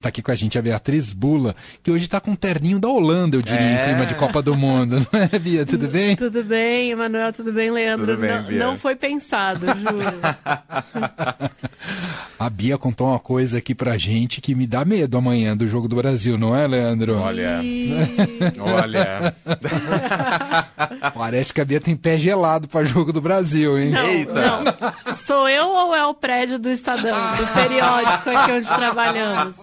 Tá 0.00 0.10
aqui 0.10 0.22
com 0.22 0.30
a 0.30 0.34
gente 0.36 0.56
a 0.56 0.62
Beatriz 0.62 1.12
Bula, 1.12 1.56
que 1.82 1.90
hoje 1.90 2.06
tá 2.06 2.20
com 2.20 2.30
um 2.30 2.36
terninho 2.36 2.78
da 2.78 2.86
Holanda, 2.86 3.36
eu 3.36 3.42
diria, 3.42 3.60
é. 3.60 3.82
em 3.82 3.84
clima 3.84 4.06
de 4.06 4.14
Copa 4.14 4.40
do 4.40 4.54
Mundo, 4.54 5.04
não 5.12 5.20
é, 5.20 5.36
Bia? 5.40 5.66
Tudo 5.66 5.88
bem? 5.88 6.14
Tudo 6.14 6.44
bem, 6.44 6.92
Emanuel, 6.92 7.32
tudo 7.32 7.52
bem, 7.52 7.68
Leandro? 7.68 8.06
Tudo 8.06 8.20
bem, 8.20 8.30
não, 8.30 8.70
não, 8.70 8.78
foi 8.78 8.94
pensado, 8.94 9.66
juro. 9.76 10.20
a 12.38 12.48
Bia 12.48 12.78
contou 12.78 13.08
uma 13.08 13.18
coisa 13.18 13.58
aqui 13.58 13.74
pra 13.74 13.98
gente 13.98 14.40
que 14.40 14.54
me 14.54 14.68
dá 14.68 14.84
medo 14.84 15.18
amanhã 15.18 15.56
do 15.56 15.66
Jogo 15.66 15.88
do 15.88 15.96
Brasil, 15.96 16.38
não 16.38 16.54
é, 16.54 16.64
Leandro? 16.64 17.18
Olha. 17.18 17.60
Olha. 18.60 19.34
Parece 21.12 21.52
que 21.52 21.60
a 21.60 21.64
Bia 21.64 21.80
tem 21.80 21.96
pé 21.96 22.16
gelado 22.16 22.68
pra 22.68 22.84
Jogo 22.84 23.12
do 23.12 23.20
Brasil, 23.20 23.76
hein? 23.76 23.90
Não, 23.90 24.06
Eita. 24.06 24.32
Não. 24.32 25.14
Sou 25.16 25.48
eu 25.48 25.66
ou 25.66 25.92
é 25.92 26.06
o 26.06 26.14
prédio 26.14 26.56
do 26.56 26.70
Estadão, 26.70 27.18
do 27.36 27.46
periódico 27.52 28.30
aqui 28.30 28.52
onde 28.52 28.68
trabalhamos? 28.68 29.56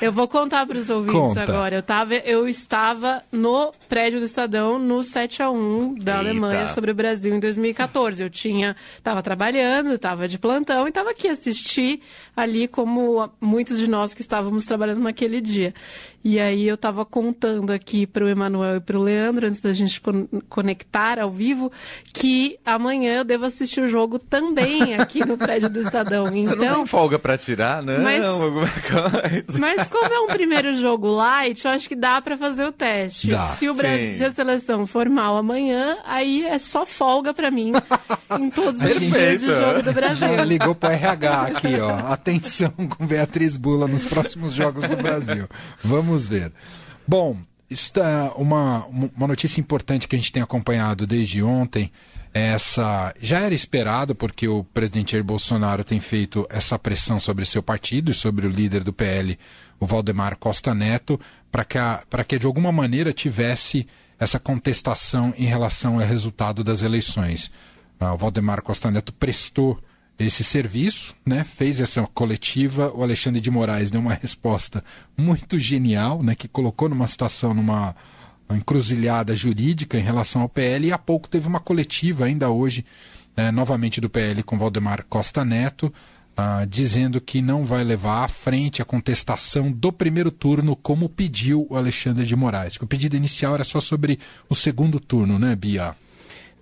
Eu 0.00 0.12
vou 0.12 0.26
contar 0.26 0.66
para 0.66 0.78
os 0.78 0.88
ouvintes 0.88 1.20
Conta. 1.20 1.42
agora. 1.42 1.76
Eu, 1.76 1.82
tava, 1.82 2.14
eu 2.14 2.48
estava 2.48 3.22
no 3.30 3.72
prédio 3.88 4.18
do 4.18 4.24
Estadão 4.24 4.78
no 4.78 5.04
7 5.04 5.42
a 5.42 5.50
1 5.50 5.94
da 5.94 6.12
Eita. 6.12 6.18
Alemanha 6.18 6.68
sobre 6.68 6.90
o 6.90 6.94
Brasil 6.94 7.34
em 7.34 7.40
2014. 7.40 8.22
Eu 8.22 8.30
tinha, 8.30 8.74
estava 8.96 9.22
trabalhando, 9.22 9.92
estava 9.92 10.26
de 10.26 10.38
plantão 10.38 10.86
e 10.86 10.88
estava 10.88 11.10
aqui 11.10 11.28
assistir 11.28 12.00
ali 12.34 12.66
como 12.66 13.30
muitos 13.40 13.78
de 13.78 13.88
nós 13.88 14.14
que 14.14 14.22
estávamos 14.22 14.64
trabalhando 14.64 15.00
naquele 15.02 15.40
dia. 15.40 15.74
E 16.22 16.38
aí 16.38 16.68
eu 16.68 16.74
estava 16.74 17.04
contando 17.04 17.70
aqui 17.70 18.06
para 18.06 18.24
o 18.24 18.28
Emanuel 18.28 18.76
e 18.76 18.80
para 18.80 18.98
o 18.98 19.02
Leandro, 19.02 19.46
antes 19.46 19.62
da 19.62 19.72
gente 19.72 20.00
conectar 20.48 21.18
ao 21.18 21.30
vivo, 21.30 21.72
que 22.12 22.58
amanhã 22.64 23.18
eu 23.18 23.24
devo 23.24 23.46
assistir 23.46 23.80
o 23.80 23.88
jogo 23.88 24.18
também 24.18 24.94
aqui 24.96 25.24
no 25.24 25.38
prédio 25.38 25.70
do 25.70 25.80
Estadão. 25.80 26.28
Então, 26.28 26.44
Você 26.44 26.50
não 26.50 26.58
tem 26.58 26.68
então, 26.68 26.86
folga 26.86 27.18
para 27.18 27.38
tirar, 27.38 27.82
não? 27.82 28.00
Mas, 28.00 28.24
mas 29.58 29.88
como 29.88 30.12
é 30.12 30.20
um 30.20 30.26
primeiro 30.26 30.74
jogo 30.76 31.08
light, 31.08 31.64
eu 31.64 31.70
acho 31.70 31.88
que 31.88 31.96
dá 31.96 32.20
para 32.20 32.36
fazer 32.36 32.64
o 32.64 32.72
teste. 32.72 33.30
Dá. 33.30 33.56
Se 33.58 33.68
o 33.68 33.74
Brasil, 33.74 34.16
se 34.18 34.24
a 34.24 34.30
seleção 34.30 34.86
for 34.86 35.08
mal 35.08 35.36
amanhã, 35.36 35.96
aí 36.04 36.44
é 36.44 36.58
só 36.58 36.84
folga 36.84 37.32
para 37.32 37.50
mim 37.50 37.72
em 38.38 38.50
todos 38.50 38.80
os 38.82 39.00
dias 39.00 39.40
de 39.40 39.46
jogo 39.46 39.82
do 39.82 39.92
Brasil. 39.92 40.28
Já 40.28 40.44
ligou 40.44 40.74
para 40.74 40.94
RH 40.94 41.42
aqui, 41.42 41.80
ó. 41.80 42.12
Atenção 42.12 42.70
com 42.70 43.06
Beatriz 43.06 43.56
Bula 43.56 43.88
nos 43.88 44.04
próximos 44.04 44.52
jogos 44.52 44.88
do 44.88 44.96
Brasil. 44.96 45.48
Vamos 45.82 46.09
Vamos 46.10 46.26
ver. 46.26 46.52
Bom, 47.06 47.36
está 47.70 48.32
uma, 48.34 48.84
uma 48.86 49.28
notícia 49.28 49.60
importante 49.60 50.08
que 50.08 50.16
a 50.16 50.18
gente 50.18 50.32
tem 50.32 50.42
acompanhado 50.42 51.06
desde 51.06 51.40
ontem. 51.40 51.92
Essa 52.34 53.14
já 53.20 53.38
era 53.38 53.54
esperado 53.54 54.12
porque 54.12 54.48
o 54.48 54.64
presidente 54.64 55.12
Jair 55.12 55.22
Bolsonaro 55.22 55.84
tem 55.84 56.00
feito 56.00 56.44
essa 56.50 56.76
pressão 56.76 57.20
sobre 57.20 57.46
seu 57.46 57.62
partido 57.62 58.10
e 58.10 58.14
sobre 58.14 58.44
o 58.44 58.50
líder 58.50 58.82
do 58.82 58.92
PL, 58.92 59.38
o 59.78 59.86
Valdemar 59.86 60.36
Costa 60.36 60.74
Neto, 60.74 61.20
para 61.52 61.64
que, 61.64 61.78
que 62.26 62.38
de 62.40 62.46
alguma 62.46 62.72
maneira 62.72 63.12
tivesse 63.12 63.86
essa 64.18 64.40
contestação 64.40 65.32
em 65.38 65.46
relação 65.46 66.00
ao 66.00 66.04
resultado 66.04 66.64
das 66.64 66.82
eleições. 66.82 67.52
Ah, 68.00 68.14
o 68.14 68.18
Valdemar 68.18 68.62
Costa 68.62 68.90
Neto 68.90 69.12
prestou 69.12 69.78
esse 70.24 70.44
serviço, 70.44 71.14
né? 71.24 71.44
Fez 71.44 71.80
essa 71.80 72.06
coletiva, 72.06 72.92
o 72.94 73.02
Alexandre 73.02 73.40
de 73.40 73.50
Moraes 73.50 73.90
deu 73.90 74.00
uma 74.00 74.14
resposta 74.14 74.84
muito 75.16 75.58
genial, 75.58 76.22
né? 76.22 76.34
Que 76.34 76.46
colocou 76.46 76.88
numa 76.88 77.06
situação, 77.06 77.54
numa 77.54 77.94
encruzilhada 78.50 79.34
jurídica 79.34 79.98
em 79.98 80.02
relação 80.02 80.42
ao 80.42 80.48
PL 80.48 80.88
e 80.88 80.92
há 80.92 80.98
pouco 80.98 81.28
teve 81.28 81.46
uma 81.46 81.60
coletiva 81.60 82.24
ainda 82.24 82.50
hoje, 82.50 82.84
é, 83.36 83.50
novamente 83.50 84.00
do 84.00 84.10
PL 84.10 84.42
com 84.42 84.58
Valdemar 84.58 85.04
Costa 85.08 85.44
Neto, 85.44 85.92
ah, 86.36 86.64
dizendo 86.68 87.20
que 87.20 87.40
não 87.40 87.64
vai 87.64 87.84
levar 87.84 88.24
à 88.24 88.28
frente 88.28 88.82
a 88.82 88.84
contestação 88.84 89.70
do 89.70 89.92
primeiro 89.92 90.30
turno 90.30 90.74
como 90.74 91.08
pediu 91.08 91.66
o 91.68 91.76
Alexandre 91.76 92.24
de 92.24 92.34
Moraes. 92.34 92.76
O 92.80 92.86
pedido 92.86 93.16
inicial 93.16 93.54
era 93.54 93.64
só 93.64 93.80
sobre 93.80 94.18
o 94.48 94.54
segundo 94.54 94.98
turno, 94.98 95.38
né, 95.38 95.54
Bia? 95.54 95.94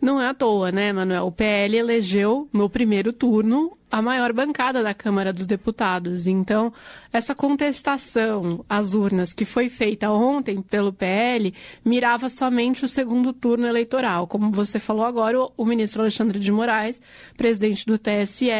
Não 0.00 0.20
é 0.20 0.28
à 0.28 0.34
toa, 0.34 0.70
né, 0.70 0.92
Manuel? 0.92 1.26
O 1.26 1.32
PL 1.32 1.76
elegeu 1.76 2.48
no 2.52 2.70
primeiro 2.70 3.12
turno 3.12 3.76
a 3.90 4.02
maior 4.02 4.32
bancada 4.32 4.82
da 4.82 4.92
Câmara 4.92 5.32
dos 5.32 5.46
Deputados. 5.46 6.26
Então, 6.26 6.72
essa 7.12 7.34
contestação 7.34 8.64
às 8.68 8.94
urnas 8.94 9.32
que 9.32 9.44
foi 9.44 9.68
feita 9.68 10.10
ontem 10.10 10.60
pelo 10.60 10.92
PL 10.92 11.54
mirava 11.84 12.28
somente 12.28 12.84
o 12.84 12.88
segundo 12.88 13.32
turno 13.32 13.66
eleitoral. 13.66 14.26
Como 14.26 14.50
você 14.50 14.78
falou 14.78 15.04
agora, 15.04 15.38
o, 15.56 15.64
ministro 15.64 16.02
Alexandre 16.02 16.38
de 16.38 16.52
Moraes, 16.52 17.00
presidente 17.36 17.86
do 17.86 17.98
TSE, 17.98 18.50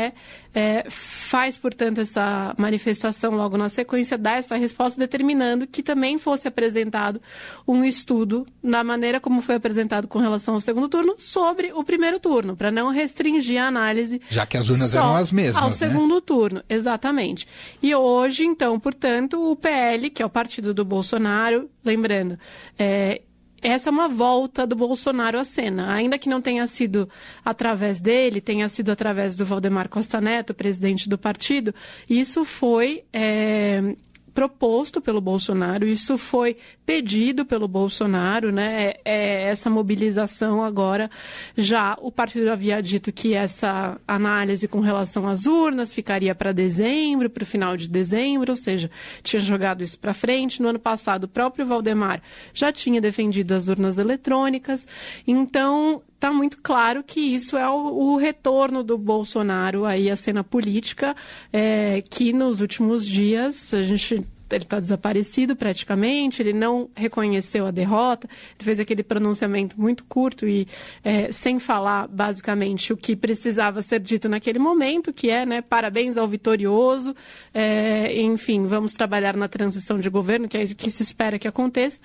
é, 0.55 0.85
faz, 0.89 1.57
portanto, 1.57 2.01
essa 2.01 2.55
manifestação 2.57 3.33
logo 3.35 3.57
na 3.57 3.69
sequência, 3.69 4.17
dá 4.17 4.33
essa 4.33 4.57
resposta 4.57 4.99
determinando 4.99 5.67
que 5.67 5.83
também 5.83 6.19
fosse 6.19 6.49
apresentado 6.49 7.21
um 7.67 7.85
estudo 7.85 8.47
na 8.63 8.83
maneira 8.83 9.21
como 9.21 9.41
foi 9.43 9.57
apresentado 9.57 10.09
com 10.09 10.19
relação 10.19 10.55
ao 10.55 10.61
segundo 10.61 10.89
turno 10.89 11.15
sobre 11.19 11.73
o 11.73 11.85
primeiro 11.85 12.19
turno, 12.19 12.57
para 12.57 12.71
não 12.71 12.89
restringir 12.91 13.63
a 13.63 13.67
análise. 13.67 14.21
Já 14.29 14.47
que 14.47 14.57
as 14.57 14.69
urnas 14.69 14.95
eram 14.95 15.18
as 15.19 15.33
mesmas. 15.33 15.63
Ao 15.63 15.71
né? 15.71 15.75
segundo 15.75 16.21
turno, 16.21 16.63
exatamente. 16.69 17.47
E 17.83 17.95
hoje, 17.95 18.45
então, 18.45 18.79
portanto, 18.79 19.51
o 19.51 19.57
PL, 19.57 20.11
que 20.11 20.23
é 20.23 20.27
o 20.27 20.31
partido 20.31 20.73
do 20.73 20.85
Bolsonaro, 20.85 21.71
lembrando, 21.85 22.39
é, 22.79 23.23
essa 23.61 23.89
é 23.89 23.93
uma 23.93 24.09
volta 24.09 24.67
do 24.67 24.77
Bolsonaro 24.77 25.39
à 25.39 25.45
cena. 25.45 25.93
Ainda 25.93 26.19
que 26.19 26.29
não 26.29 26.41
tenha 26.41 26.67
sido 26.67 27.09
através 27.45 28.01
dele, 28.01 28.41
tenha 28.41 28.69
sido 28.69 28.91
através 28.91 29.35
do 29.35 29.45
Valdemar 29.45 29.89
Costa 29.89 30.21
Neto, 30.21 30.55
presidente 30.55 31.09
do 31.09 31.19
partido, 31.19 31.75
isso 32.09 32.45
foi 32.45 33.05
é, 33.13 33.97
proposto 34.39 35.01
pelo 35.01 35.21
Bolsonaro, 35.21 35.85
isso 35.85 36.17
foi 36.17 36.57
pedido 36.87 37.45
pelo 37.45 37.67
Bolsonaro, 37.67 38.53
né? 38.53 38.85
É, 38.85 39.01
é, 39.05 39.43
essa 39.51 39.69
mobilização 39.69 40.63
agora. 40.63 41.11
Já 41.57 41.99
o 42.01 42.13
partido 42.13 42.49
havia 42.49 42.81
dito 42.81 43.11
que 43.11 43.35
essa 43.35 44.01
análise 44.07 44.69
com 44.69 44.79
relação 44.79 45.27
às 45.27 45.47
urnas 45.47 45.93
ficaria 45.93 46.37
para 46.37 46.53
dezembro, 46.53 47.29
para 47.29 47.43
o 47.43 47.47
final 47.47 47.77
de 47.77 47.89
dezembro, 47.89 48.53
ou 48.53 48.57
seja, 48.57 48.89
tinha 49.25 49.41
jogado 49.41 49.83
isso 49.83 49.99
para 49.99 50.15
frente. 50.15 50.63
No 50.63 50.69
ano 50.69 50.79
passado, 50.79 51.25
o 51.25 51.29
próprio 51.29 51.67
Valdemar 51.67 52.23
já 52.55 52.71
tinha 52.71 53.01
defendido 53.01 53.51
as 53.55 53.67
urnas 53.67 53.99
eletrônicas. 53.99 54.87
Então, 55.27 56.01
está 56.19 56.33
muito 56.33 56.59
claro 56.61 57.05
que 57.05 57.21
isso 57.21 57.57
é 57.57 57.69
o, 57.71 58.15
o, 58.15 58.17
retorno 58.17 58.83
do 58.83 58.99
Bolsonaro 58.99 59.85
aí 59.85 60.11
à 60.11 60.17
cena 60.17 60.43
política, 60.43 61.15
é, 61.53 62.03
que 62.03 62.33
nos 62.33 62.61
últimos 62.61 63.07
dias 63.07 63.73
a 63.73 63.83
gente 63.85 64.27
ele 64.51 64.65
está 64.65 64.81
desaparecido 64.81 65.55
praticamente, 65.55 66.43
ele 66.43 66.53
não 66.53 66.89
reconheceu 66.95 67.67
a 67.67 67.71
derrota, 67.71 68.29
ele 68.59 68.65
fez 68.65 68.81
aquele 68.81 69.03
pronunciamento 69.03 69.79
muito 69.81 70.05
curto 70.05 70.49
e 70.49 70.67
é, 71.05 71.31
sem 71.33 71.59
falar 71.59 72.09
basicamente 72.09 72.93
o 72.93 72.97
que 72.97 73.15
precisava 73.15 73.83
ser 73.83 74.01
dito 74.01 74.29
naquele 74.29 74.59
momento, 74.59 75.13
que 75.13 75.29
é, 75.29 75.45
né, 75.45 75.61
parabéns 75.61 76.17
ao 76.17 76.27
vitorioso, 76.27 77.15
é, 77.53 78.21
enfim, 78.23 78.65
vamos 78.67 78.93
trabalhar 78.93 79.37
na 79.37 79.49
transição 79.49 79.99
de 79.99 80.09
governo, 80.09 80.49
que 80.49 80.57
é 80.57 80.63
isso 80.63 80.75
que 80.75 80.91
se 80.91 81.03
espera 81.03 81.39
que 81.39 81.47
aconteça. 81.47 82.01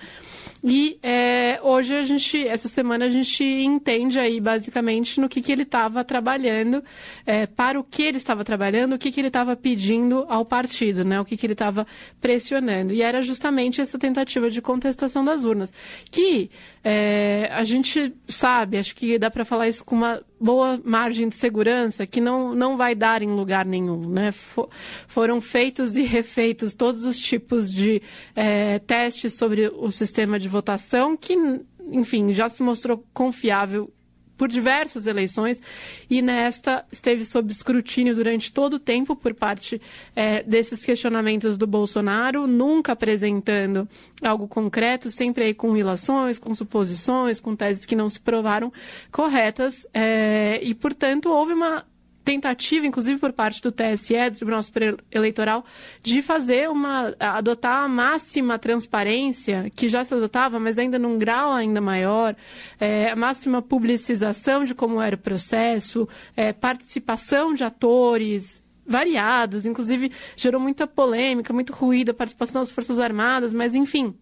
E 0.62 0.98
é, 1.02 1.13
hoje 1.64 1.96
a 1.96 2.02
gente, 2.02 2.46
essa 2.46 2.68
semana 2.68 3.06
a 3.06 3.08
gente 3.08 3.42
entende 3.42 4.18
aí 4.18 4.40
basicamente 4.40 5.20
no 5.20 5.28
que, 5.28 5.40
que 5.40 5.50
ele 5.50 5.62
estava 5.62 6.04
trabalhando, 6.04 6.84
é, 7.24 7.46
para 7.46 7.80
o 7.80 7.84
que 7.84 8.02
ele 8.02 8.18
estava 8.18 8.44
trabalhando, 8.44 8.94
o 8.94 8.98
que, 8.98 9.10
que 9.10 9.20
ele 9.20 9.28
estava 9.28 9.56
pedindo 9.56 10.26
ao 10.28 10.44
partido, 10.44 11.04
né? 11.04 11.20
O 11.20 11.24
que, 11.24 11.36
que 11.36 11.46
ele 11.46 11.54
estava 11.54 11.86
pressionando. 12.20 12.92
E 12.92 13.02
era 13.02 13.22
justamente 13.22 13.80
essa 13.80 13.98
tentativa 13.98 14.50
de 14.50 14.60
contestação 14.60 15.24
das 15.24 15.44
urnas, 15.44 15.72
que 16.10 16.50
é, 16.82 17.48
a 17.52 17.64
gente 17.64 18.14
sabe, 18.28 18.76
acho 18.76 18.94
que 18.94 19.18
dá 19.18 19.30
para 19.30 19.44
falar 19.44 19.68
isso 19.68 19.84
com 19.84 19.96
uma 19.96 20.22
boa 20.44 20.78
margem 20.84 21.26
de 21.28 21.36
segurança, 21.36 22.06
que 22.06 22.20
não, 22.20 22.54
não 22.54 22.76
vai 22.76 22.94
dar 22.94 23.22
em 23.22 23.30
lugar 23.34 23.64
nenhum. 23.64 24.06
Né? 24.08 24.30
For, 24.30 24.68
foram 25.08 25.40
feitos 25.40 25.96
e 25.96 26.02
refeitos 26.02 26.74
todos 26.74 27.04
os 27.04 27.18
tipos 27.18 27.72
de 27.72 28.02
é, 28.36 28.78
testes 28.80 29.32
sobre 29.32 29.68
o 29.68 29.90
sistema 29.90 30.38
de 30.38 30.46
votação, 30.46 31.16
que, 31.16 31.34
enfim, 31.90 32.32
já 32.32 32.48
se 32.48 32.62
mostrou 32.62 33.04
confiável 33.12 33.92
por 34.36 34.48
diversas 34.48 35.06
eleições 35.06 35.60
e 36.10 36.20
nesta 36.20 36.84
esteve 36.90 37.24
sob 37.24 37.52
escrutínio 37.52 38.14
durante 38.14 38.52
todo 38.52 38.74
o 38.74 38.78
tempo 38.78 39.14
por 39.14 39.34
parte 39.34 39.80
é, 40.14 40.42
desses 40.42 40.84
questionamentos 40.84 41.56
do 41.56 41.66
Bolsonaro, 41.66 42.46
nunca 42.46 42.92
apresentando 42.92 43.88
algo 44.22 44.48
concreto, 44.48 45.10
sempre 45.10 45.44
aí 45.44 45.54
com 45.54 45.76
ilações, 45.76 46.38
com 46.38 46.52
suposições, 46.52 47.40
com 47.40 47.54
teses 47.54 47.86
que 47.86 47.96
não 47.96 48.08
se 48.08 48.20
provaram 48.20 48.72
corretas 49.10 49.86
é, 49.94 50.60
e, 50.62 50.74
portanto, 50.74 51.30
houve 51.30 51.52
uma 51.52 51.84
tentativa, 52.24 52.86
inclusive 52.86 53.20
por 53.20 53.32
parte 53.32 53.60
do 53.60 53.70
TSE, 53.70 54.30
do 54.30 54.36
Tribunal 54.36 54.62
Superior 54.62 54.98
Eleitoral, 55.10 55.64
de 56.02 56.22
fazer 56.22 56.70
uma, 56.70 57.14
adotar 57.20 57.84
a 57.84 57.88
máxima 57.88 58.58
transparência, 58.58 59.70
que 59.76 59.88
já 59.88 60.04
se 60.04 60.14
adotava, 60.14 60.58
mas 60.58 60.78
ainda 60.78 60.98
num 60.98 61.18
grau 61.18 61.52
ainda 61.52 61.80
maior, 61.80 62.34
é, 62.80 63.10
a 63.10 63.16
máxima 63.16 63.60
publicização 63.60 64.64
de 64.64 64.74
como 64.74 65.00
era 65.00 65.14
o 65.14 65.18
processo, 65.18 66.08
é, 66.34 66.52
participação 66.52 67.52
de 67.52 67.62
atores, 67.62 68.62
variados, 68.86 69.66
inclusive 69.66 70.10
gerou 70.36 70.60
muita 70.60 70.86
polêmica, 70.86 71.52
muito 71.52 71.72
ruído 71.72 72.10
a 72.10 72.14
participação 72.14 72.62
das 72.62 72.70
Forças 72.70 72.98
Armadas, 72.98 73.52
mas 73.52 73.74
enfim. 73.74 74.14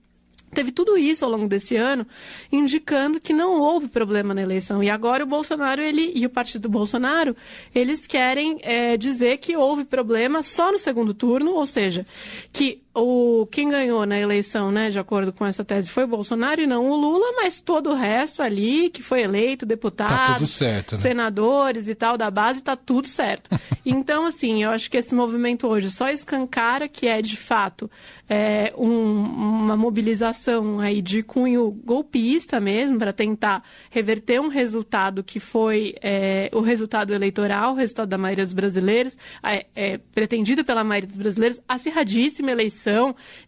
Teve 0.55 0.71
tudo 0.71 0.99
isso 0.99 1.25
ao 1.25 1.31
longo 1.31 1.49
desse 1.49 1.77
ano, 1.77 2.07
indicando 2.51 3.19
que 3.19 3.33
não 3.33 3.59
houve 3.59 3.89
problema 3.89 4.35
na 4.35 4.43
eleição. 4.43 4.83
E 4.83 4.91
agora 4.91 5.25
o 5.25 5.27
Bolsonaro 5.27 5.81
ele, 5.81 6.13
e 6.15 6.27
o 6.27 6.31
partido 6.31 6.63
do 6.63 6.69
Bolsonaro, 6.69 7.35
eles 7.75 8.07
querem 8.07 8.59
é, 8.63 8.99
dizer 8.99 9.39
que 9.39 9.57
houve 9.57 9.85
problema 9.85 10.43
só 10.43 10.71
no 10.71 10.79
segundo 10.79 11.15
turno, 11.15 11.53
ou 11.53 11.65
seja, 11.67 12.07
que 12.53 12.83
o 12.95 13.47
quem 13.51 13.71
ganhou 13.71 14.05
na 14.05 14.19
eleição, 14.19 14.71
né, 14.71 14.91
de 14.91 14.99
acordo 14.99 15.33
com 15.33 15.47
essa 15.47 15.65
tese, 15.65 15.91
foi 15.91 16.05
o 16.05 16.09
Bolsonaro 16.09 16.61
e 16.61 16.67
não 16.67 16.91
o 16.91 16.97
Lula, 16.97 17.33
mas 17.37 17.61
todo 17.61 17.91
o 17.91 17.95
resto 17.95 18.43
ali 18.43 18.91
que 18.91 19.03
foi 19.03 19.23
eleito, 19.23 19.65
deputado, 19.65 20.41
tá 20.41 20.47
certo, 20.47 20.97
né? 20.97 21.01
senadores 21.01 21.89
e 21.89 21.95
tal 21.95 22.19
da 22.19 22.31
base, 22.31 22.63
tá 22.63 22.77
tudo 22.77 23.09
certo. 23.09 23.51
então, 23.85 24.27
assim, 24.27 24.63
eu 24.63 24.71
acho 24.71 24.91
que 24.91 24.99
esse 24.99 25.15
movimento 25.15 25.67
hoje 25.67 25.91
só 25.91 26.11
escancara 26.11 26.87
que 26.87 27.07
é 27.07 27.23
de 27.23 27.37
fato 27.37 27.91
é, 28.29 28.75
um, 28.77 28.87
uma 28.87 29.77
mobilização 29.77 30.79
aí 30.79 31.01
de 31.01 31.23
cunho 31.23 31.71
golpista 31.85 32.61
mesmo 32.61 32.99
para 32.99 33.13
tentar 33.13 33.63
reverter 33.91 34.39
um 34.39 34.49
resultado 34.49 35.25
que 35.25 35.41
foi 35.41 35.95
é, 36.03 36.51
o 36.53 36.61
resultado 36.61 37.15
eleitoral, 37.15 37.73
o 37.73 37.77
resultado 37.77 38.09
da 38.09 38.19
maioria 38.19 38.45
dos 38.45 38.55
brasileiros, 38.55 39.17
é, 39.43 39.67
é 39.75 39.99
pretendido 39.99 40.63
pela 40.63 40.85
maioria 40.85 41.09
dos 41.09 41.17
brasileiros, 41.17 41.61
acirradíssima 41.67 42.51
eleição 42.51 42.82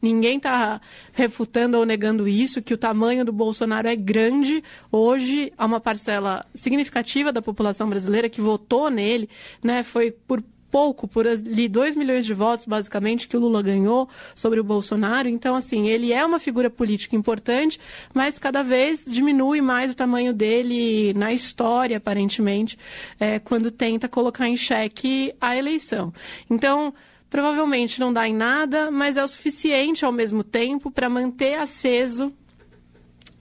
ninguém 0.01 0.37
está 0.37 0.81
refutando 1.13 1.79
ou 1.79 1.85
negando 1.85 2.29
isso, 2.29 2.63
que 2.63 2.75
o 2.75 2.79
tamanho 2.79 3.25
do 3.25 3.33
Bolsonaro 3.33 3.89
é 3.89 3.97
grande. 3.97 4.63
Hoje, 4.91 5.53
há 5.57 5.67
uma 5.67 5.81
parcela 5.81 6.45
significativa 6.55 7.33
da 7.33 7.43
população 7.43 7.89
brasileira 7.89 8.29
que 8.29 8.41
votou 8.41 8.91
nele, 8.91 9.29
né? 9.63 9.83
Foi 9.83 10.11
por 10.11 10.43
pouco, 10.75 11.07
por 11.07 11.25
ali 11.25 11.69
2 11.69 11.95
milhões 11.95 12.27
de 12.27 12.35
votos, 12.35 12.67
basicamente, 12.67 13.29
que 13.29 13.37
o 13.37 13.41
Lula 13.41 13.63
ganhou 13.63 14.09
sobre 14.35 14.59
o 14.59 14.65
Bolsonaro. 14.65 15.29
Então, 15.29 15.55
assim, 15.55 15.87
ele 15.87 16.13
é 16.13 16.27
uma 16.27 16.41
figura 16.41 16.69
política 16.69 17.15
importante, 17.15 17.79
mas 18.13 18.41
cada 18.41 18.61
vez 18.65 19.05
diminui 19.05 19.61
mais 19.61 19.93
o 19.93 19.95
tamanho 19.95 20.33
dele 20.33 21.15
na 21.15 21.33
história, 21.33 21.99
aparentemente, 21.99 22.77
é, 23.21 23.39
quando 23.39 23.71
tenta 23.71 24.09
colocar 24.09 24.49
em 24.49 24.57
xeque 24.57 25.33
a 25.41 25.57
eleição. 25.57 26.13
Então, 26.51 26.93
provavelmente 27.35 27.99
não 27.99 28.13
dá 28.13 28.29
em 28.29 28.33
nada, 28.33 28.93
mas 28.93 29.17
é 29.17 29.25
o 29.25 29.27
suficiente 29.27 30.05
ao 30.05 30.13
mesmo 30.13 30.45
tempo 30.45 30.89
para 30.89 31.11
manter 31.11 31.57
aceso 31.57 32.33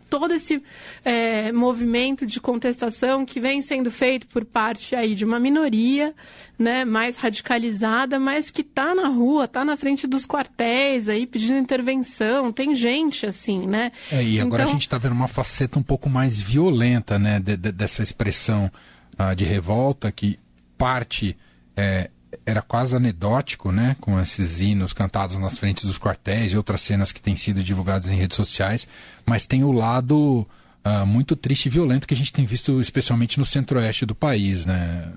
todo 0.10 0.34
esse 0.34 0.64
é, 1.06 1.52
movimento 1.52 2.26
de 2.26 2.42
contestação 2.42 3.24
que 3.24 3.40
vem 3.40 3.62
sendo 3.62 3.92
feito 3.92 4.26
por 4.26 4.46
parte 4.46 4.96
aí 4.96 5.14
de 5.14 5.24
uma 5.24 5.40
minoria, 5.40 6.12
né, 6.58 6.84
mais 6.84 7.18
radicalizada, 7.18 8.20
mas 8.20 8.50
que 8.50 8.62
está 8.62 8.96
na 8.96 9.10
rua, 9.10 9.46
está 9.46 9.64
na 9.64 9.78
frente 9.78 10.08
dos 10.08 10.26
quartéis 10.26 11.08
aí 11.08 11.28
pedindo 11.28 11.60
intervenção. 11.60 12.52
Tem 12.52 12.74
gente 12.74 13.28
assim, 13.28 13.68
né? 13.68 13.92
É, 14.12 14.24
e 14.24 14.40
agora 14.40 14.64
então... 14.64 14.72
a 14.72 14.74
gente 14.74 14.88
está 14.88 14.98
vendo 14.98 15.14
uma 15.14 15.28
faceta 15.28 15.78
um 15.78 15.84
pouco 15.84 16.10
mais 16.10 16.40
violenta, 16.40 17.20
né, 17.20 17.40
de, 17.40 17.56
de, 17.56 17.72
dessa 17.72 18.02
expressão 18.02 18.72
uh, 19.20 19.36
de 19.36 19.46
revolta 19.46 20.12
que 20.12 20.40
parte 20.80 21.38
é, 21.78 22.10
era 22.46 22.62
quase 22.62 22.96
anedótico, 22.96 23.72
né? 23.72 23.96
Com 24.00 24.20
esses 24.20 24.60
hinos 24.60 24.94
cantados 24.94 25.38
nas 25.38 25.58
frentes 25.58 25.86
dos 25.86 25.98
quartéis 25.98 26.52
e 26.52 26.58
outras 26.58 26.82
cenas 26.82 27.12
que 27.12 27.22
têm 27.22 27.36
sido 27.36 27.64
divulgadas 27.64 28.10
em 28.10 28.16
redes 28.16 28.36
sociais, 28.36 28.88
mas 29.26 29.46
tem 29.46 29.64
o 29.64 29.72
lado 29.72 30.48
uh, 30.86 31.06
muito 31.06 31.36
triste 31.36 31.68
e 31.68 31.70
violento 31.70 32.08
que 32.08 32.14
a 32.14 32.18
gente 32.18 32.32
tem 32.32 32.46
visto, 32.46 32.80
especialmente 32.80 33.38
no 33.38 33.46
centro-oeste 33.46 34.06
do 34.06 34.16
país, 34.16 34.66
né? 34.66 35.12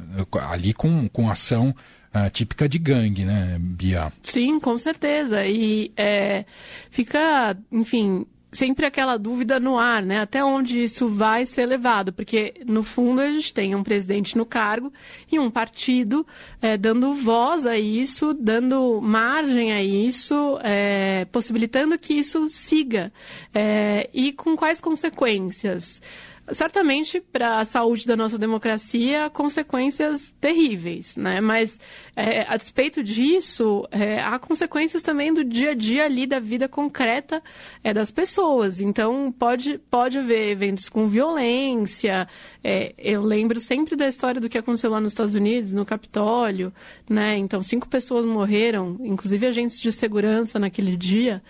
Ali 0.48 0.72
com, 0.72 1.08
com 1.08 1.30
ação 1.30 1.74
uh, 2.14 2.30
típica 2.30 2.68
de 2.68 2.78
gangue, 2.78 3.24
né, 3.24 3.56
Bia? 3.58 4.12
Sim, 4.22 4.60
com 4.60 4.78
certeza. 4.78 5.44
E 5.46 5.92
é, 5.96 6.44
fica, 6.90 7.56
enfim, 7.70 8.26
sempre 8.52 8.87
aquela 8.87 9.16
dúvida 9.16 9.60
no 9.60 9.78
ar, 9.78 10.02
né? 10.02 10.20
Até 10.20 10.44
onde 10.44 10.82
isso 10.82 11.08
vai 11.08 11.44
ser 11.44 11.66
levado? 11.66 12.12
Porque, 12.12 12.54
no 12.66 12.82
fundo, 12.82 13.20
a 13.20 13.31
gente 13.31 13.52
tem 13.52 13.75
um 13.75 13.82
presidente 13.82 14.37
no 14.37 14.46
cargo 14.46 14.93
e 15.31 15.38
um 15.38 15.50
partido 15.50 16.26
é, 16.60 16.76
dando 16.76 17.12
voz 17.14 17.66
a 17.66 17.78
isso, 17.78 18.32
dando 18.32 19.00
margem 19.00 19.72
a 19.72 19.82
isso, 19.82 20.58
é, 20.62 21.26
possibilitando 21.26 21.98
que 21.98 22.14
isso 22.14 22.48
siga. 22.48 23.12
É, 23.54 24.08
e 24.14 24.32
com 24.32 24.56
quais 24.56 24.81
consequências? 24.81 26.00
Certamente 26.52 27.20
para 27.20 27.60
a 27.60 27.64
saúde 27.64 28.06
da 28.06 28.16
nossa 28.16 28.38
democracia 28.38 29.28
consequências 29.31 30.32
terríveis, 30.40 31.16
né? 31.16 31.40
Mas 31.40 31.81
é, 32.14 32.43
a 32.48 32.56
despeito 32.56 33.02
disso, 33.02 33.87
é, 33.90 34.20
há 34.20 34.38
consequências 34.38 35.02
também 35.02 35.32
do 35.32 35.43
dia 35.43 35.70
a 35.70 35.75
dia 35.75 36.04
ali 36.04 36.26
da 36.26 36.38
vida 36.38 36.69
concreta 36.69 37.43
é, 37.82 37.93
das 37.93 38.10
pessoas. 38.10 38.81
Então 38.81 39.32
pode 39.32 39.78
pode 39.90 40.19
haver 40.19 40.50
eventos 40.50 40.88
com 40.88 41.08
violência. 41.08 42.28
É, 42.62 42.94
eu 42.99 43.22
lembro 43.22 43.60
sempre 43.60 43.96
da 43.96 44.06
história 44.06 44.40
do 44.40 44.49
que 44.49 44.58
aconteceu 44.58 44.90
lá 44.90 45.00
nos 45.00 45.12
Estados 45.12 45.34
Unidos, 45.34 45.72
no 45.72 45.84
Capitólio, 45.84 46.72
né? 47.08 47.37
Então 47.37 47.62
cinco 47.62 47.88
pessoas 47.88 48.25
morreram, 48.25 48.96
inclusive 49.00 49.46
agentes 49.46 49.81
de 49.81 49.90
segurança 49.90 50.58
naquele 50.58 50.96
dia. 50.96 51.42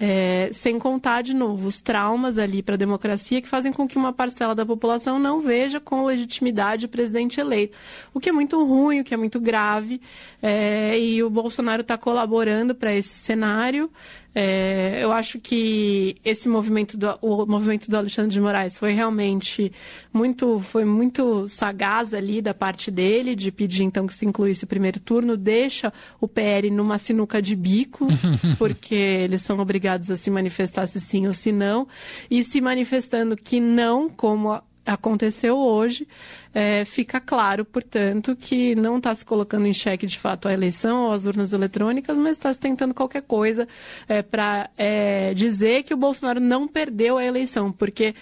É, 0.00 0.50
sem 0.52 0.78
contar, 0.78 1.22
de 1.22 1.34
novo, 1.34 1.66
os 1.66 1.80
traumas 1.80 2.38
ali 2.38 2.62
para 2.62 2.76
a 2.76 2.78
democracia 2.78 3.42
que 3.42 3.48
fazem 3.48 3.72
com 3.72 3.88
que 3.88 3.98
uma 3.98 4.12
parcela 4.12 4.54
da 4.54 4.64
população 4.64 5.18
não 5.18 5.40
veja 5.40 5.80
com 5.80 6.04
legitimidade 6.04 6.86
o 6.86 6.88
presidente 6.88 7.40
eleito. 7.40 7.76
O 8.14 8.20
que 8.20 8.28
é 8.28 8.32
muito 8.32 8.64
ruim, 8.64 9.00
o 9.00 9.04
que 9.04 9.12
é 9.12 9.16
muito 9.16 9.40
grave. 9.40 10.00
É, 10.40 10.98
e 10.98 11.20
o 11.22 11.28
Bolsonaro 11.28 11.82
está 11.82 11.98
colaborando 11.98 12.76
para 12.76 12.94
esse 12.94 13.08
cenário. 13.08 13.90
É, 14.40 15.02
eu 15.02 15.10
acho 15.10 15.40
que 15.40 16.14
esse 16.24 16.48
movimento 16.48 16.96
do, 16.96 17.18
o 17.20 17.44
movimento 17.44 17.90
do 17.90 17.96
Alexandre 17.96 18.30
de 18.30 18.40
Moraes 18.40 18.78
foi 18.78 18.92
realmente 18.92 19.72
muito, 20.12 20.60
foi 20.60 20.84
muito 20.84 21.48
sagaz 21.48 22.14
ali 22.14 22.40
da 22.40 22.54
parte 22.54 22.88
dele, 22.88 23.34
de 23.34 23.50
pedir 23.50 23.82
então 23.82 24.06
que 24.06 24.14
se 24.14 24.24
incluísse 24.24 24.62
o 24.62 24.68
primeiro 24.68 25.00
turno, 25.00 25.36
deixa 25.36 25.92
o 26.20 26.28
PL 26.28 26.70
numa 26.70 26.98
sinuca 26.98 27.42
de 27.42 27.56
bico, 27.56 28.06
porque 28.58 28.94
eles 28.94 29.42
são 29.42 29.58
obrigados 29.58 30.08
a 30.08 30.16
se 30.16 30.30
manifestar 30.30 30.86
se 30.86 31.00
sim 31.00 31.26
ou 31.26 31.32
se 31.32 31.50
não, 31.50 31.88
e 32.30 32.44
se 32.44 32.60
manifestando 32.60 33.34
que 33.34 33.58
não, 33.58 34.08
como 34.08 34.62
aconteceu 34.88 35.56
hoje, 35.56 36.08
é, 36.54 36.84
fica 36.84 37.20
claro, 37.20 37.64
portanto, 37.64 38.34
que 38.34 38.74
não 38.74 38.96
está 38.96 39.14
se 39.14 39.24
colocando 39.24 39.66
em 39.66 39.72
xeque 39.72 40.06
de 40.06 40.18
fato 40.18 40.48
a 40.48 40.52
eleição 40.52 41.04
ou 41.04 41.12
as 41.12 41.26
urnas 41.26 41.52
eletrônicas, 41.52 42.16
mas 42.16 42.32
está 42.32 42.52
se 42.52 42.58
tentando 42.58 42.94
qualquer 42.94 43.22
coisa 43.22 43.68
é, 44.08 44.22
para 44.22 44.70
é, 44.76 45.34
dizer 45.34 45.82
que 45.82 45.92
o 45.92 45.96
Bolsonaro 45.96 46.40
não 46.40 46.66
perdeu 46.66 47.18
a 47.18 47.24
eleição, 47.24 47.70
porque 47.70 48.14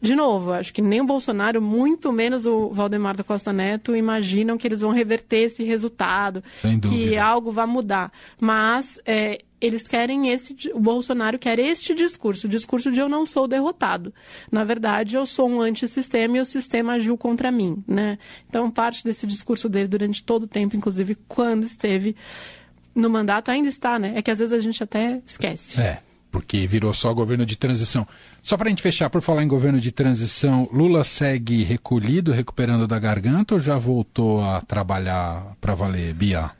de 0.00 0.14
novo, 0.14 0.52
acho 0.52 0.72
que 0.72 0.82
nem 0.82 1.00
o 1.00 1.06
Bolsonaro, 1.06 1.62
muito 1.62 2.12
menos 2.12 2.44
o 2.44 2.68
Valdemar 2.68 3.16
da 3.16 3.24
Costa 3.24 3.54
Neto, 3.54 3.96
imaginam 3.96 4.58
que 4.58 4.68
eles 4.68 4.82
vão 4.82 4.90
reverter 4.90 5.44
esse 5.44 5.64
resultado, 5.64 6.44
que 6.90 7.16
algo 7.16 7.50
vai 7.50 7.64
mudar. 7.64 8.12
Mas 8.38 9.00
é, 9.06 9.38
eles 9.64 9.88
querem 9.88 10.28
esse, 10.28 10.54
o 10.74 10.80
Bolsonaro 10.80 11.38
quer 11.38 11.58
este 11.58 11.94
discurso, 11.94 12.46
o 12.46 12.50
discurso 12.50 12.92
de 12.92 13.00
eu 13.00 13.08
não 13.08 13.24
sou 13.24 13.48
derrotado. 13.48 14.12
Na 14.52 14.62
verdade, 14.62 15.16
eu 15.16 15.24
sou 15.24 15.48
um 15.48 15.60
antissistema 15.60 16.36
e 16.36 16.40
o 16.40 16.44
sistema 16.44 16.92
agiu 16.92 17.16
contra 17.16 17.50
mim, 17.50 17.82
né? 17.88 18.18
Então, 18.46 18.70
parte 18.70 19.02
desse 19.02 19.26
discurso 19.26 19.66
dele 19.66 19.88
durante 19.88 20.22
todo 20.22 20.42
o 20.42 20.46
tempo, 20.46 20.76
inclusive 20.76 21.16
quando 21.26 21.64
esteve 21.64 22.14
no 22.94 23.08
mandato, 23.08 23.50
ainda 23.50 23.68
está, 23.68 23.98
né? 23.98 24.12
É 24.14 24.20
que 24.20 24.30
às 24.30 24.38
vezes 24.38 24.52
a 24.52 24.60
gente 24.60 24.82
até 24.82 25.22
esquece. 25.24 25.80
É 25.80 26.02
porque 26.30 26.66
virou 26.66 26.92
só 26.92 27.14
governo 27.14 27.46
de 27.46 27.54
transição. 27.54 28.04
Só 28.42 28.56
para 28.56 28.66
a 28.66 28.70
gente 28.70 28.82
fechar, 28.82 29.08
por 29.08 29.22
falar 29.22 29.44
em 29.44 29.48
governo 29.48 29.78
de 29.78 29.92
transição, 29.92 30.68
Lula 30.72 31.04
segue 31.04 31.62
recolhido, 31.62 32.32
recuperando 32.32 32.88
da 32.88 32.98
garganta 32.98 33.54
ou 33.54 33.60
já 33.60 33.78
voltou 33.78 34.44
a 34.44 34.60
trabalhar 34.60 35.54
para 35.60 35.76
valer, 35.76 36.12
Bia? 36.12 36.50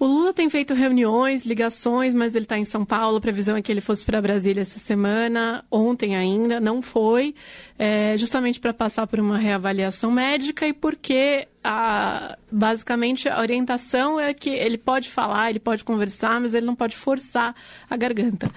O 0.00 0.06
Lula 0.06 0.32
tem 0.32 0.48
feito 0.48 0.74
reuniões, 0.74 1.44
ligações, 1.44 2.14
mas 2.14 2.34
ele 2.36 2.44
está 2.44 2.56
em 2.56 2.64
São 2.64 2.84
Paulo. 2.84 3.16
A 3.16 3.20
previsão 3.20 3.56
é 3.56 3.62
que 3.62 3.72
ele 3.72 3.80
fosse 3.80 4.04
para 4.04 4.22
Brasília 4.22 4.60
essa 4.60 4.78
semana. 4.78 5.64
Ontem 5.68 6.14
ainda 6.14 6.60
não 6.60 6.80
foi, 6.80 7.34
é, 7.76 8.16
justamente 8.16 8.60
para 8.60 8.72
passar 8.72 9.08
por 9.08 9.18
uma 9.18 9.36
reavaliação 9.36 10.12
médica 10.12 10.68
e 10.68 10.72
porque 10.72 11.48
a, 11.62 12.38
basicamente 12.50 13.28
a 13.28 13.40
orientação 13.40 14.18
é 14.18 14.32
que 14.32 14.50
ele 14.50 14.78
pode 14.78 15.08
falar, 15.08 15.50
ele 15.50 15.58
pode 15.58 15.82
conversar, 15.82 16.40
mas 16.40 16.54
ele 16.54 16.64
não 16.64 16.74
pode 16.74 16.96
forçar 16.96 17.54
a 17.90 17.96
garganta. 17.96 18.48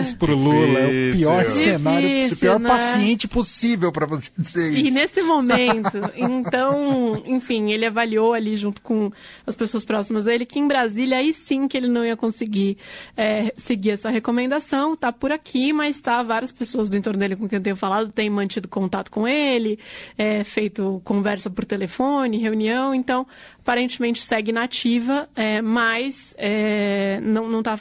Isso 0.00 0.16
pro 0.16 0.36
Lula 0.36 0.80
é 0.80 0.86
o 0.86 1.16
pior 1.16 1.44
Difícil, 1.44 1.62
cenário, 1.64 2.32
o 2.32 2.36
pior 2.36 2.60
né? 2.60 2.68
paciente 2.68 3.26
possível 3.26 3.90
para 3.90 4.06
você 4.06 4.30
dizer 4.36 4.70
isso. 4.70 4.86
E 4.86 4.90
nesse 4.90 5.22
momento, 5.22 5.98
então, 6.14 7.22
enfim, 7.24 7.70
ele 7.70 7.86
avaliou 7.86 8.34
ali 8.34 8.54
junto 8.54 8.82
com 8.82 9.10
as 9.46 9.56
pessoas 9.56 9.84
próximas 9.84 10.26
dele 10.26 10.44
que 10.44 10.58
em 10.58 10.68
Brasília 10.68 11.18
aí 11.18 11.32
sim 11.32 11.66
que 11.66 11.76
ele 11.76 11.88
não 11.88 12.04
ia 12.04 12.16
conseguir 12.16 12.76
é, 13.16 13.52
seguir 13.56 13.90
essa 13.92 14.10
recomendação, 14.10 14.94
tá 14.94 15.10
por 15.10 15.32
aqui, 15.32 15.72
mas 15.72 16.00
tá 16.00 16.22
várias 16.22 16.52
pessoas 16.52 16.88
do 16.88 16.96
entorno 16.96 17.18
dele 17.18 17.36
com 17.36 17.48
quem 17.48 17.56
eu 17.56 17.62
tenho 17.62 17.76
falado 17.76 18.10
têm 18.12 18.28
mantido 18.28 18.68
contato 18.68 19.10
com 19.10 19.26
ele, 19.26 19.78
é, 20.18 20.44
feito 20.44 21.00
conversa 21.02 21.48
por 21.48 21.64
telefone 21.64 22.09
telefone, 22.10 22.38
reunião, 22.38 22.94
então 22.94 23.26
aparentemente 23.60 24.20
segue 24.20 24.52
nativa, 24.52 25.28
é, 25.34 25.62
mas 25.62 26.34
é, 26.36 27.20
não 27.20 27.60
está 27.60 27.78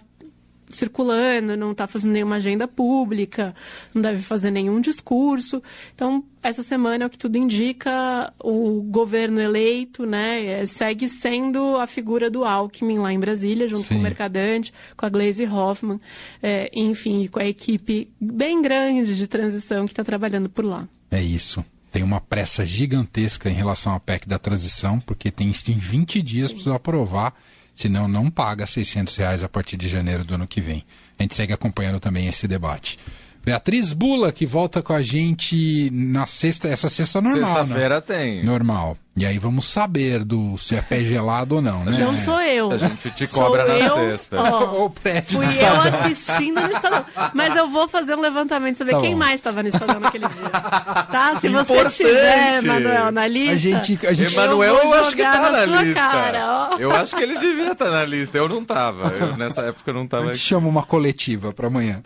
circulando, 0.71 1.57
não 1.57 1.71
está 1.71 1.87
fazendo 1.87 2.11
nenhuma 2.11 2.35
agenda 2.35 2.67
pública, 2.67 3.55
não 3.91 4.03
deve 4.03 4.21
fazer 4.21 4.51
nenhum 4.51 4.79
discurso. 4.79 5.63
Então, 5.95 6.23
essa 6.43 6.61
semana, 6.61 7.05
é 7.05 7.07
o 7.07 7.09
que 7.09 7.17
tudo 7.17 7.39
indica, 7.39 8.31
o 8.39 8.79
governo 8.83 9.41
eleito 9.41 10.05
né, 10.05 10.45
é, 10.45 10.65
segue 10.67 11.09
sendo 11.09 11.75
a 11.77 11.87
figura 11.87 12.29
do 12.29 12.45
Alckmin 12.45 12.99
lá 12.99 13.11
em 13.11 13.19
Brasília, 13.19 13.67
junto 13.67 13.87
Sim. 13.87 13.95
com 13.95 13.99
o 13.99 14.03
Mercadante, 14.03 14.71
com 14.95 15.07
a 15.07 15.09
Glaze 15.09 15.47
Hoffman, 15.47 15.99
é, 16.43 16.69
enfim, 16.71 17.25
com 17.25 17.39
a 17.39 17.45
equipe 17.45 18.07
bem 18.21 18.61
grande 18.61 19.17
de 19.17 19.27
transição 19.27 19.87
que 19.87 19.91
está 19.91 20.03
trabalhando 20.03 20.49
por 20.49 20.63
lá. 20.63 20.87
É 21.09 21.19
isso 21.19 21.65
tem 21.91 22.03
uma 22.03 22.21
pressa 22.21 22.65
gigantesca 22.65 23.49
em 23.49 23.53
relação 23.53 23.93
à 23.93 23.99
PEC 23.99 24.27
da 24.27 24.39
transição, 24.39 24.99
porque 24.99 25.31
tem 25.31 25.49
isso 25.49 25.71
em 25.71 25.77
20 25.77 26.21
dias 26.21 26.53
para 26.53 26.75
aprovar 26.75 27.33
senão 27.79 28.09
não 28.09 28.29
paga 28.29 28.67
600 28.67 29.15
reais 29.15 29.41
a 29.41 29.47
partir 29.47 29.77
de 29.77 29.87
janeiro 29.87 30.25
do 30.25 30.35
ano 30.35 30.45
que 30.45 30.59
vem. 30.59 30.83
A 31.17 31.23
gente 31.23 31.33
segue 31.33 31.53
acompanhando 31.53 31.97
também 31.97 32.27
esse 32.27 32.45
debate. 32.45 32.99
Beatriz 33.43 33.93
Bula, 33.93 34.33
que 34.33 34.45
volta 34.45 34.81
com 34.81 34.91
a 34.91 35.01
gente 35.01 35.89
na 35.91 36.25
sexta, 36.25 36.67
essa 36.67 36.89
sexta 36.89 37.21
normal. 37.21 37.41
Né? 37.41 37.57
Sexta-feira 37.57 37.95
né? 37.95 38.01
tem. 38.01 38.43
Normal. 38.43 38.97
E 39.19 39.25
aí 39.25 39.37
vamos 39.37 39.65
saber 39.65 40.23
do 40.23 40.57
se 40.57 40.75
é 40.75 40.81
pé 40.81 41.01
gelado 41.01 41.55
ou 41.55 41.61
não, 41.61 41.83
né? 41.83 41.91
Não 41.99 42.13
sou 42.13 42.39
eu. 42.41 42.71
A 42.71 42.77
gente 42.77 43.11
te 43.11 43.27
cobra 43.27 43.67
sou 43.67 43.77
na 43.77 43.85
eu, 43.85 44.11
sexta. 44.11 44.37
Ó, 44.41 44.85
o 44.87 44.93
fui 45.25 45.45
eu 45.45 45.81
assistindo 45.81 46.61
no 46.61 46.71
Estadão. 46.71 47.05
Mas 47.33 47.53
eu 47.53 47.67
vou 47.67 47.85
fazer 47.89 48.15
um 48.15 48.21
levantamento, 48.21 48.77
saber 48.77 48.93
tá 48.93 49.01
quem 49.01 49.15
mais 49.15 49.35
estava 49.35 49.61
no 49.61 49.67
Estadão 49.67 49.99
naquele 49.99 50.25
dia. 50.25 50.49
Tá? 50.49 51.37
Se 51.41 51.49
você 51.49 51.73
Importante. 51.73 51.97
tiver, 51.97 52.61
Manuel, 52.61 53.11
na 53.11 53.27
lista. 53.27 53.51
A 53.51 53.57
gente, 53.57 54.07
a 54.07 54.13
gente... 54.13 54.33
Emanuel, 54.33 54.75
eu, 54.75 54.83
eu 54.83 54.93
acho 54.93 55.13
que 55.13 55.21
tá 55.21 55.51
na, 55.51 55.67
na 55.67 55.81
lista. 55.81 55.99
Cara, 55.99 56.69
eu 56.79 56.95
acho 56.95 57.13
que 57.13 57.21
ele 57.21 57.37
devia 57.39 57.73
estar 57.73 57.85
tá 57.85 57.91
na 57.91 58.05
lista. 58.05 58.37
Eu 58.37 58.47
não 58.47 58.63
tava. 58.63 59.09
Eu, 59.09 59.35
nessa 59.35 59.63
época 59.63 59.91
eu 59.91 59.95
não 59.95 60.07
tava. 60.07 60.29
A 60.29 60.33
gente 60.33 60.45
chama 60.45 60.69
uma 60.69 60.83
coletiva 60.83 61.51
para 61.51 61.67
amanhã. 61.67 62.01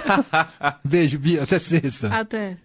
Beijo, 0.84 1.18
Bia. 1.18 1.42
Até 1.44 1.58
sexta. 1.58 2.14
Até. 2.14 2.58